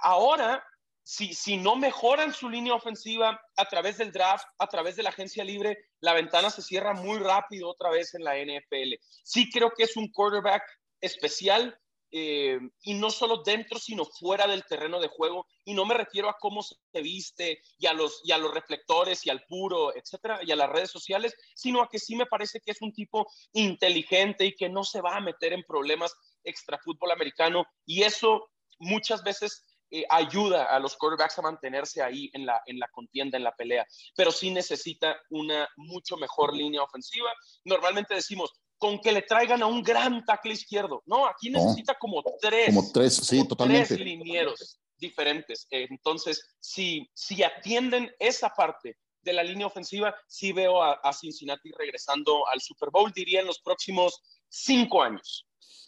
[0.01, 0.63] ahora,
[1.03, 5.09] si, si no mejoran su línea ofensiva a través del draft, a través de la
[5.09, 8.93] agencia libre, la ventana se cierra muy rápido otra vez en la NFL.
[9.23, 10.63] Sí creo que es un quarterback
[11.01, 11.77] especial,
[12.15, 15.47] eh, y no solo dentro, sino fuera del terreno de juego.
[15.65, 19.25] Y no me refiero a cómo se viste y a los, y a los reflectores
[19.25, 22.59] y al puro, etcétera, y a las redes sociales, sino a que sí me parece
[22.59, 26.13] que es un tipo inteligente y que no se va a meter en problemas
[26.43, 27.65] extra fútbol americano.
[27.83, 29.63] Y eso muchas veces
[29.95, 33.55] eh, ayuda a los quarterbacks a mantenerse ahí en la, en la contienda, en la
[33.55, 37.29] pelea, pero sí necesita una mucho mejor línea ofensiva.
[37.63, 41.03] Normalmente decimos, con que le traigan a un gran tackle izquierdo.
[41.05, 42.73] No, aquí necesita como tres.
[42.73, 43.95] Como tres, sí, totalmente.
[43.95, 45.67] Tres linieros diferentes.
[45.69, 52.47] Entonces, si, si atienden esa parte de la línea ofensiva, sí veo a, Cincinnati regresando
[52.47, 55.47] al Super Bowl, diría en los próximos cinco años.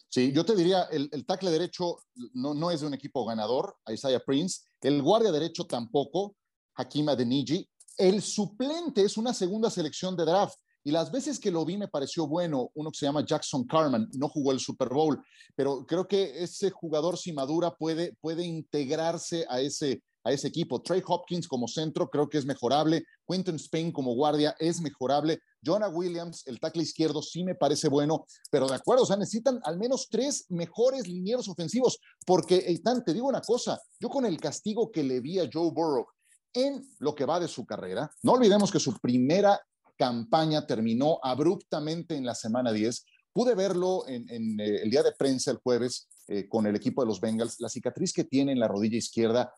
[0.10, 1.98] Sí, yo te diría, el, el tackle derecho
[2.34, 6.36] no, no es de un equipo ganador, Isaiah Prince, el guardia derecho tampoco,
[6.76, 7.68] Hakim Adeniji,
[7.98, 10.58] el suplente es una segunda selección de draft.
[10.84, 14.08] Y las veces que lo vi me pareció bueno, uno que se llama Jackson Carman,
[14.14, 15.20] no jugó el Super Bowl,
[15.56, 20.84] pero creo que ese jugador si madura puede, puede integrarse a ese, a ese equipo.
[20.84, 25.90] Trey Hopkins como centro creo que es mejorable, Quentin Spain como guardia es mejorable, Jonah
[25.90, 29.78] Williams, el tackle izquierdo, sí me parece bueno, pero de acuerdo, o sea, necesitan al
[29.78, 34.92] menos tres mejores linieros ofensivos, porque, Eitan, te digo una cosa, yo con el castigo
[34.92, 36.06] que le vi a Joe Burrow
[36.54, 39.60] en lo que va de su carrera, no olvidemos que su primera
[39.98, 43.06] campaña terminó abruptamente en la semana 10.
[43.34, 47.08] Pude verlo en, eh, el día de prensa el jueves eh, con el equipo de
[47.08, 47.60] los Bengals.
[47.60, 49.54] La cicatriz que tiene en la rodilla izquierda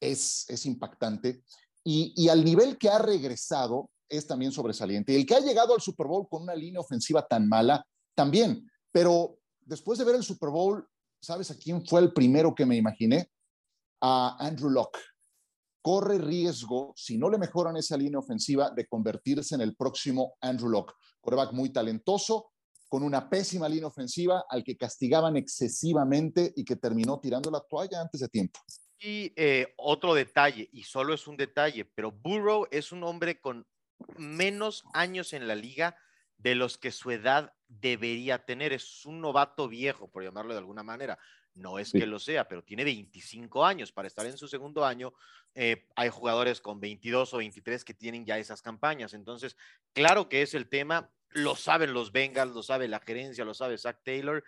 [0.00, 1.42] es, impactante
[1.82, 5.16] y al nivel que ha regresado es también sobresaliente.
[5.16, 8.68] El que ha llegado al Super Bowl con una línea ofensiva tan mala, también.
[8.92, 10.86] Pero después de ver el Super Bowl,
[11.22, 13.30] ¿sabes a quién fue el primero que me imaginé?
[14.02, 14.98] A Andrew Locke
[15.82, 20.68] corre riesgo, si no le mejoran esa línea ofensiva, de convertirse en el próximo Andrew
[20.68, 20.94] Locke.
[21.20, 22.52] Coreback muy talentoso,
[22.88, 28.00] con una pésima línea ofensiva al que castigaban excesivamente y que terminó tirando la toalla
[28.00, 28.58] antes de tiempo.
[28.98, 33.66] Y eh, otro detalle, y solo es un detalle, pero Burrow es un hombre con
[34.16, 35.96] menos años en la liga
[36.38, 38.72] de los que su edad debería tener.
[38.72, 41.18] Es un novato viejo, por llamarlo de alguna manera.
[41.54, 45.12] No es que lo sea, pero tiene 25 años para estar en su segundo año.
[45.54, 49.14] Eh, hay jugadores con 22 o 23 que tienen ya esas campañas.
[49.14, 49.56] Entonces,
[49.92, 53.78] claro que es el tema, lo saben los Bengals, lo sabe la gerencia, lo sabe
[53.78, 54.42] Zach Taylor,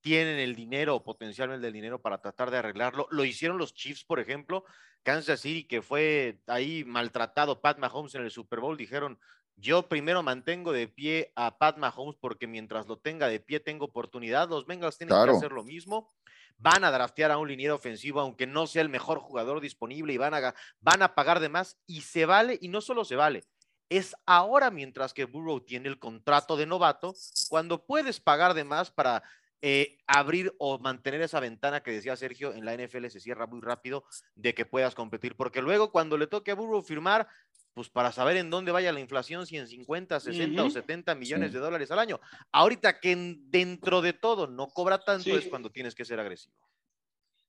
[0.00, 3.08] tienen el dinero o potencialmente el dinero para tratar de arreglarlo.
[3.10, 4.64] Lo hicieron los Chiefs, por ejemplo,
[5.02, 9.18] Kansas City, que fue ahí maltratado Pat Mahomes en el Super Bowl, dijeron,
[9.56, 13.86] yo primero mantengo de pie a Pat Mahomes porque mientras lo tenga de pie tengo
[13.86, 14.48] oportunidad.
[14.48, 16.14] Los Bengals tienen que hacer lo mismo
[16.58, 20.16] van a draftear a un liniero ofensivo, aunque no sea el mejor jugador disponible, y
[20.16, 23.44] van a, van a pagar de más, y se vale, y no solo se vale,
[23.88, 27.14] es ahora mientras que Burrow tiene el contrato de novato,
[27.48, 29.22] cuando puedes pagar de más para
[29.60, 33.60] eh, abrir o mantener esa ventana que decía Sergio, en la NFL se cierra muy
[33.60, 37.28] rápido de que puedas competir, porque luego cuando le toque a Burrow firmar,
[37.74, 41.52] pues para saber en dónde vaya la inflación, si en 50, 60 o 70 millones
[41.52, 42.20] de dólares al año.
[42.50, 46.56] Ahorita que dentro de todo no cobra tanto es cuando tienes que ser agresivo.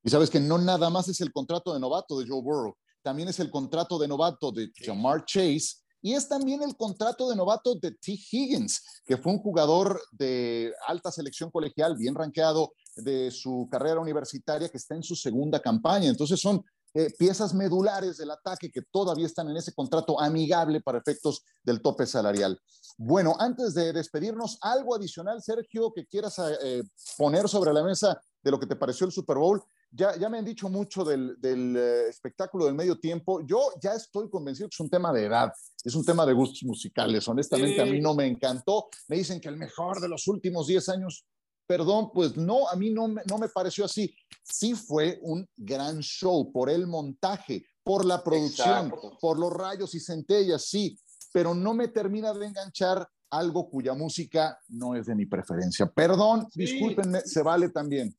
[0.04, 3.28] Y sabes que no nada más es el contrato de novato de Joe Burrow, también
[3.28, 7.76] es el contrato de novato de Jamar Chase y es también el contrato de novato
[7.76, 8.18] de T.
[8.32, 14.70] Higgins, que fue un jugador de alta selección colegial, bien rankeado de su carrera universitaria,
[14.70, 16.10] que está en su segunda campaña.
[16.10, 20.98] Entonces son eh, piezas medulares del ataque que todavía están en ese contrato amigable para
[20.98, 22.60] efectos del tope salarial.
[22.98, 26.82] Bueno, antes de despedirnos, algo adicional, Sergio, que quieras eh,
[27.18, 29.64] poner sobre la mesa de lo que te pareció el Super Bowl.
[29.91, 33.41] Ya, ya me han dicho mucho del, eh, espectáculo del medio tiempo.
[33.45, 35.52] Yo ya estoy convencido que es un tema de edad,
[35.84, 37.28] es un tema de gustos musicales.
[37.28, 38.88] Honestamente, a mí no me encantó.
[39.08, 41.25] Me dicen que el mejor de los últimos 10 años
[41.69, 44.12] perdón, pues no, a mí no, no me pareció así.
[44.43, 49.99] Sí fue un gran show por el montaje, por la producción, por los rayos y
[49.99, 50.99] centellas, sí,
[51.32, 55.86] pero no me termina de enganchar algo cuya música no es de mi preferencia.
[55.86, 58.15] Perdón, discúlpenme, se vale también.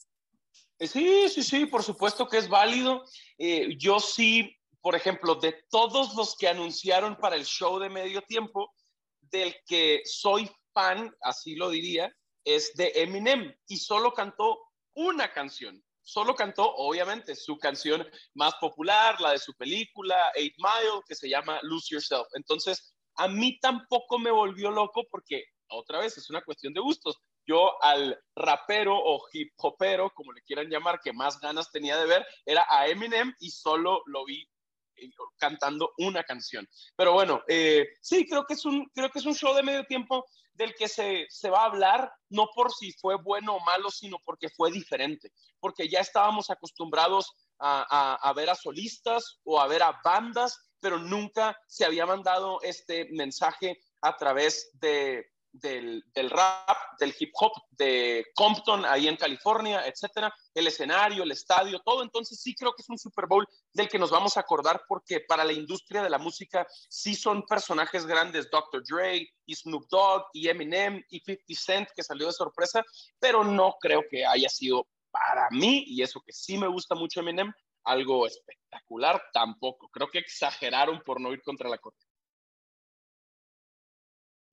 [0.81, 3.05] Eh, sí, sí, sí, por supuesto que es válido.
[3.37, 8.23] Eh, yo sí, por ejemplo, de todos los que anunciaron para el show de medio
[8.23, 8.73] tiempo,
[9.21, 12.11] del que soy fan, así lo diría,
[12.45, 14.59] es de Eminem y solo cantó
[14.95, 21.03] una canción, solo cantó, obviamente, su canción más popular, la de su película, Eight Mile,
[21.07, 22.27] que se llama Lose Yourself.
[22.33, 27.19] Entonces, a mí tampoco me volvió loco porque, otra vez, es una cuestión de gustos.
[27.46, 32.07] Yo al rapero o hip hopero, como le quieran llamar, que más ganas tenía de
[32.07, 34.48] ver, era a Eminem y solo lo vi
[34.96, 36.68] eh, cantando una canción.
[36.96, 39.85] Pero bueno, eh, sí, creo que, es un, creo que es un show de medio
[39.85, 43.90] tiempo del que se, se, va a hablar, no por si fue bueno o malo,
[43.90, 49.83] sino porque fue diferente, porque ya estábamos acostumbrados a, ver a solistas o a ver
[49.83, 56.76] a bandas, pero nunca se había mandado este mensaje a través de, del, del, rap,
[56.98, 62.02] del hip hop de Compton, ahí en California, etcétera, el escenario, el estadio, todo.
[62.02, 65.20] Entonces, sí creo que es un Super Bowl del que nos vamos a acordar porque
[65.20, 68.82] para la industria de la música sí son personajes grandes, Dr.
[68.84, 72.82] Dre y Snoop Dogg y Eminem y 50 Cent, que salió de sorpresa,
[73.18, 77.20] pero no creo que haya sido para mí, y eso que sí me gusta mucho
[77.20, 77.52] Eminem,
[77.84, 79.88] algo espectacular tampoco.
[79.88, 82.10] Creo que exageraron por no ir contra la corte.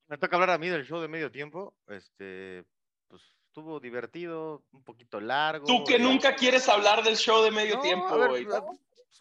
[0.08, 1.76] Me toca hablar a mí del show de medio tiempo.
[1.88, 2.64] Este,
[3.08, 5.66] pues estuvo divertido, un poquito largo.
[5.66, 8.46] Tú que nunca quieres hablar del show de medio tiempo, güey.
[8.46, 8.62] Pues,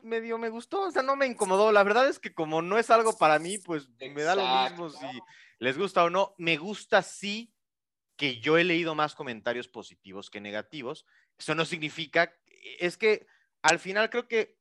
[0.02, 1.72] medio me gustó, o sea, no me incomodó.
[1.72, 4.90] La verdad es que como no es algo para mí, pues me da lo mismo
[4.90, 5.06] si
[5.58, 6.34] les gusta o no.
[6.38, 7.52] Me gusta sí
[8.16, 11.04] que yo he leído más comentarios positivos que negativos.
[11.38, 12.34] Eso no significa,
[12.78, 13.26] es que
[13.62, 14.56] al final creo que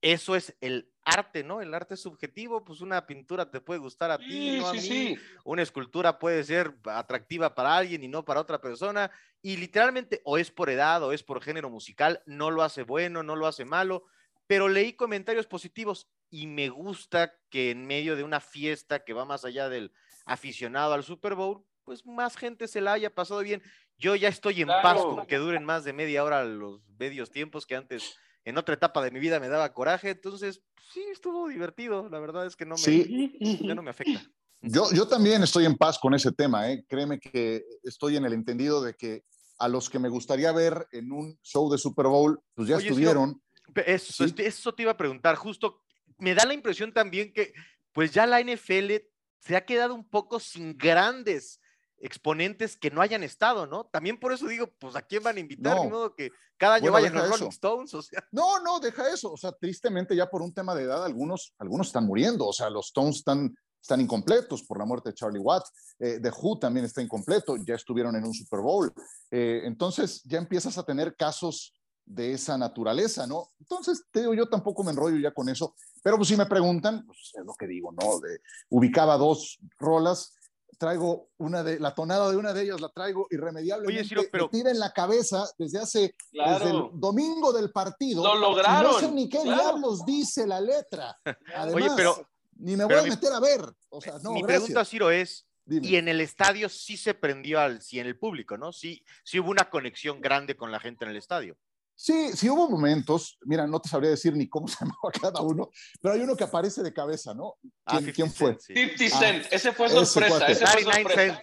[0.00, 1.60] eso es el arte, ¿no?
[1.60, 5.16] El arte es subjetivo, pues una pintura te puede gustar a ti, no a mí.
[5.44, 9.10] Una escultura puede ser atractiva para alguien y no para otra persona.
[9.42, 13.22] Y literalmente, o es por edad o es por género musical, no lo hace bueno,
[13.22, 14.04] no lo hace malo.
[14.46, 19.24] Pero leí comentarios positivos y me gusta que en medio de una fiesta que va
[19.24, 19.92] más allá del
[20.24, 23.62] aficionado al Super Bowl, pues más gente se la haya pasado bien.
[23.98, 27.66] Yo ya estoy en paz con que duren más de media hora los medios tiempos
[27.66, 32.08] que antes en otra etapa de mi vida me daba coraje, entonces sí, estuvo divertido,
[32.08, 34.22] la verdad es que no me, ya no me afecta.
[34.62, 36.84] Yo, yo también estoy en paz con ese tema, ¿eh?
[36.86, 39.24] créeme que estoy en el entendido de que
[39.58, 43.40] a los que me gustaría ver en un show de Super Bowl, pues ya estuvieron.
[43.86, 45.82] eso, eso te iba a preguntar, justo
[46.18, 47.52] me da la impresión también que
[47.92, 48.92] pues ya la NFL
[49.38, 51.59] se ha quedado un poco sin grandes
[52.00, 53.84] exponentes que no hayan estado, ¿no?
[53.84, 55.90] También por eso digo, pues a quién van a invitar, no.
[55.90, 58.24] modo que cada año vayan los Rolling Stones, o sea.
[58.32, 61.88] No, no, deja eso, o sea, tristemente ya por un tema de edad algunos, algunos
[61.88, 65.72] están muriendo, o sea, los Stones están, están incompletos por la muerte de Charlie Watts,
[65.98, 68.92] eh, The Who también está incompleto, ya estuvieron en un Super Bowl,
[69.30, 71.74] eh, entonces ya empiezas a tener casos
[72.10, 73.50] de esa naturaleza, ¿no?
[73.60, 77.06] Entonces, te digo, yo tampoco me enrollo ya con eso, pero pues si me preguntan,
[77.06, 78.18] pues es lo que digo, ¿no?
[78.18, 80.34] De, ubicaba dos rolas,
[80.80, 84.46] traigo una de, la tonada de una de ellas la traigo irremediablemente Oye, Ciro, pero...
[84.46, 88.24] metida en la cabeza desde hace, desde el domingo del partido.
[88.24, 88.92] Lo lograron.
[88.92, 91.14] No sé ni qué diablos dice la letra.
[91.54, 92.26] Además, Oye, pero...
[92.62, 93.62] Ni me voy a meter a ver.
[93.88, 97.80] O sea, no, mi pregunta, Ciro, es, y en el estadio sí se prendió al,
[97.80, 98.70] sí en el público, ¿no?
[98.70, 101.56] Sí, sí hubo una conexión grande con la gente en el estadio.
[102.02, 105.68] Sí, sí hubo momentos, mira, no te sabría decir ni cómo se llamaba cada uno,
[106.00, 107.56] pero hay uno que aparece de cabeza, ¿no?
[107.84, 108.58] ¿Quién, ah, ¿quién fue?
[108.58, 111.42] 50 Cent, ese fue sorpresa, ese, fue sorpresa.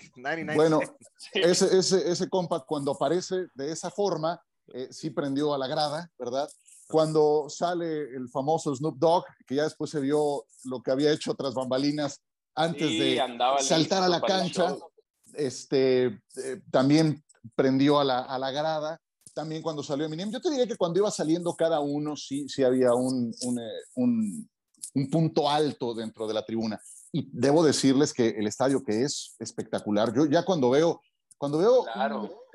[0.55, 0.79] bueno,
[1.31, 4.41] ese, ese, ese compa cuando aparece de esa forma,
[4.73, 6.49] eh, sí prendió a la grada, ¿verdad?
[6.87, 11.35] Cuando sale el famoso Snoop Dogg, que ya después se vio lo que había hecho
[11.35, 12.23] tras bambalinas
[12.55, 13.21] antes de
[13.59, 14.75] saltar a la cancha,
[15.35, 18.99] este, eh, también prendió a la, a la grada
[19.37, 20.31] también cuando salió Eminem.
[20.31, 23.71] Yo te diría que cuando iba saliendo cada uno, sí, sí había un, un, eh,
[23.93, 24.49] un,
[24.95, 26.81] un punto alto dentro de la tribuna.
[27.11, 31.01] Y debo decirles que el estadio que es espectacular, yo ya cuando veo,
[31.37, 31.85] cuando veo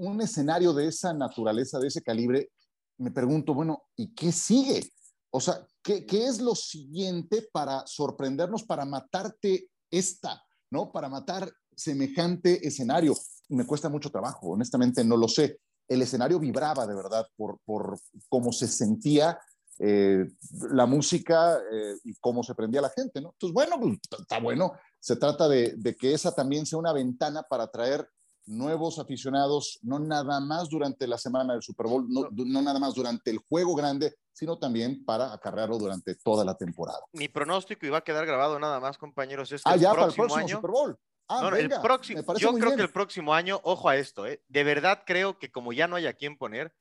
[0.01, 2.51] un, un, escenario de esa naturaleza, de ese calibre,
[2.99, 4.83] me pregunto, bueno, ¿y qué sigue?
[5.31, 10.90] O sea, ¿qué, qué es lo siguiente para sorprendernos, para matarte esta, ¿no?
[10.90, 13.14] Para matar semejante escenario.
[13.51, 15.61] Me cuesta mucho trabajo, honestamente no lo sé
[15.92, 19.38] el escenario vibraba de verdad por, por cómo se sentía
[19.78, 20.24] eh,
[20.71, 23.31] la música eh, y cómo se prendía la gente, ¿no?
[23.33, 24.73] Entonces, bueno, pues, está bueno.
[25.00, 28.08] Se trata de, de, que esa también sea una ventana para atraer
[28.46, 32.94] nuevos aficionados, no nada más durante la semana del Super Bowl, no, no nada más
[32.94, 37.00] durante el juego grande, sino también para acarrearlo durante toda la temporada.
[37.12, 40.00] Mi pronóstico iba a quedar grabado nada más, compañeros, es que ah, el ya, próximo
[40.00, 40.98] para el próximo año, Super Bowl.
[41.29, 44.42] Ah, el próximo, yo creo que el próximo año, ojo a esto, ¿eh?
[44.48, 46.75] de verdad creo que como ya no hay a quién poner,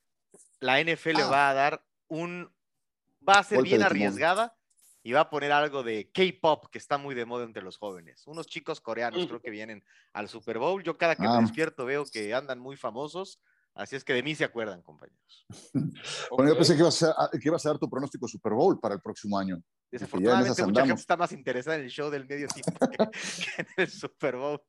[0.60, 1.30] la NFL ah.
[1.30, 2.54] va a dar un,
[3.28, 4.56] va a ser bien arriesgada
[5.04, 8.28] y va a poner algo de K-pop que está muy de moda entre los jóvenes.
[8.28, 9.84] Unos chicos coreanos creo que vienen
[10.14, 10.84] al Super Bowl.
[10.84, 11.42] Yo cada que me ah.
[11.42, 13.40] despierto veo que andan muy famosos.
[13.74, 15.48] Así es que de mí se acuerdan, compañeros.
[16.32, 18.96] bueno, yo pensé que ibas, a, que ibas a dar tu pronóstico Super Bowl para
[18.96, 19.62] el próximo año.
[19.90, 23.04] Desafortunadamente, mucha gente está más interesada en el show del medio tiempo que,
[23.58, 24.62] en el Super Bowl.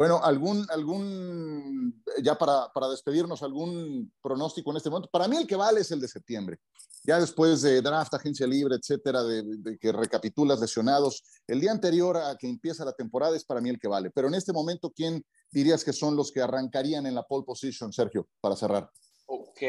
[0.00, 5.10] Bueno, algún, algún, ya para, para, despedirnos, algún pronóstico en este momento.
[5.12, 6.56] Para mí el que vale es el de septiembre.
[7.04, 12.16] Ya después de draft, agencia libre, etcétera, de, de, que recapitulas lesionados, el día anterior
[12.16, 14.10] a que empieza la temporada es para mí el que vale.
[14.10, 17.92] Pero en este momento, ¿quién dirías que son los que arrancarían en la pole position,
[17.92, 18.88] Sergio, para cerrar?
[19.26, 19.60] Ok,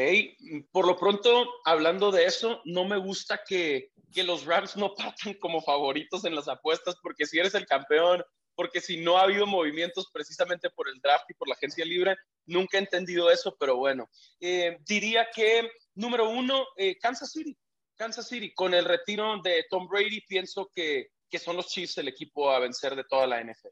[0.70, 5.34] por lo pronto, hablando de eso, no me gusta que, que los Rams no partan
[5.42, 8.22] como favoritos en las apuestas, porque si eres el campeón,
[8.54, 12.16] porque si no ha habido movimientos precisamente por el draft y por la agencia libre,
[12.46, 14.08] nunca he entendido eso, pero bueno,
[14.40, 17.56] eh, diría que número uno, eh, Kansas City.
[17.96, 22.08] Kansas City, con el retiro de Tom Brady, pienso que, que son los Chiefs el
[22.08, 23.68] equipo a vencer de toda la NFL.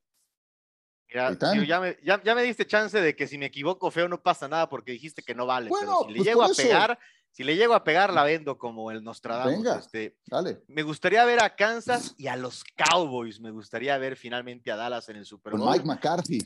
[1.08, 4.22] Mira, ya, me, ya, ya, me, diste chance de que si me equivoco feo no
[4.22, 5.68] pasa nada porque dijiste que no vale.
[5.68, 6.98] pero si le pues llego a pegar,
[7.32, 9.52] si le llego a pegar, la vendo como el Nostradamus.
[9.52, 10.62] Venga, este, dale.
[10.66, 13.40] Me gustaría ver a Kansas y a los Cowboys.
[13.40, 15.62] Me gustaría ver finalmente a Dallas en el Super Bowl.
[15.62, 16.38] Con Mike McCarthy.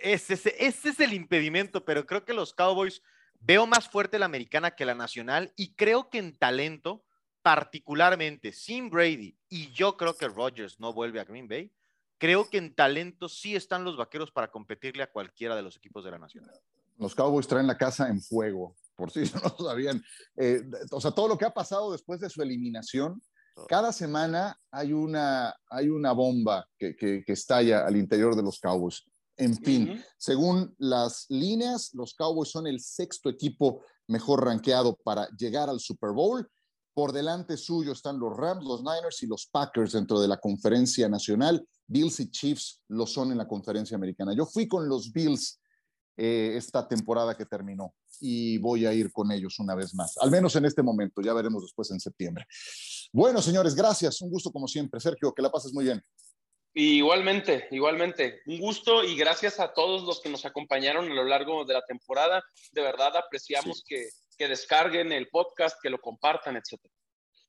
[0.00, 3.02] Ese, ese, es el impedimento, pero creo que los Cowboys
[3.40, 7.04] veo más fuerte la americana que la nacional y creo que en talento,
[7.42, 11.72] particularmente sin Brady, y yo creo que Rodgers no vuelve a Green Bay,
[12.18, 16.04] creo que en talento sí están los vaqueros para competirle a cualquiera de los equipos
[16.04, 16.54] de la nacional.
[16.96, 20.02] Los Cowboys traen la casa en fuego por si no lo sabían.
[20.36, 23.22] Eh, o sea, todo lo que ha pasado después de su eliminación,
[23.68, 29.04] cada semana hay una, hay una bomba que, que, estalla al interior de los Cowboys.
[29.36, 35.68] En fin, según las líneas, los Cowboys son el sexto equipo mejor rankeado para llegar
[35.68, 36.48] al Super Bowl.
[36.94, 41.08] Por delante suyo están los Rams, los Niners y los Packers dentro de la conferencia
[41.08, 41.66] nacional.
[41.86, 44.34] Bills y Chiefs lo son en la conferencia americana.
[44.34, 45.60] Yo fui con los Bills
[46.16, 50.30] eh, esta temporada que terminó y voy a ir con ellos una vez más, al
[50.30, 52.46] menos en este momento, ya veremos después en septiembre.
[53.12, 55.00] Bueno, señores, gracias, un gusto como siempre.
[55.00, 56.02] Sergio, que la pases muy bien.
[56.74, 58.40] Igualmente, igualmente.
[58.46, 61.84] Un gusto y gracias a todos los que nos acompañaron a lo largo de la
[61.84, 62.44] temporada.
[62.72, 66.94] De verdad apreciamos que, que descarguen el podcast, que lo compartan, etcétera.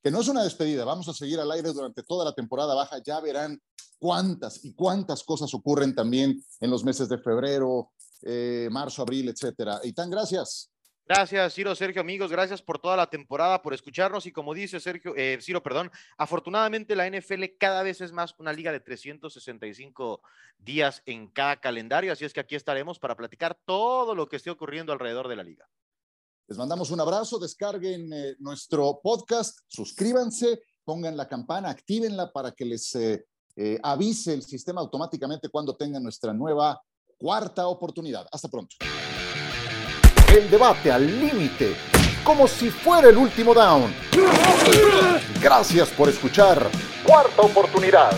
[0.01, 3.03] Que no es una despedida, vamos a seguir al aire durante toda la temporada baja.
[3.05, 3.61] Ya verán
[3.99, 7.91] cuántas y cuántas cosas ocurren también en los meses de febrero,
[8.23, 9.79] eh, marzo, abril, etcétera.
[9.83, 10.69] Y tan gracias.
[11.05, 12.31] Gracias, Ciro, Sergio, amigos.
[12.31, 14.27] Gracias por toda la temporada, por escucharnos.
[14.27, 15.89] Y como dice Sergio, eh, Ciro, perdón,
[16.19, 20.21] afortunadamente la NFL cada vez es más una liga de 365
[20.59, 22.13] días en cada calendario.
[22.13, 25.43] Así es que aquí estaremos para platicar todo lo que esté ocurriendo alrededor de la
[25.43, 25.67] liga.
[26.47, 32.65] Les mandamos un abrazo, descarguen eh, nuestro podcast, suscríbanse, pongan la campana, actívenla para que
[32.65, 32.95] les
[33.83, 36.81] avise el sistema automáticamente cuando tengan nuestra nueva
[37.19, 38.25] cuarta oportunidad.
[38.31, 38.77] Hasta pronto.
[40.33, 41.75] El debate al límite,
[42.23, 43.93] como si fuera el último down.
[45.41, 46.69] Gracias por escuchar.
[47.05, 48.13] Cuarta oportunidad.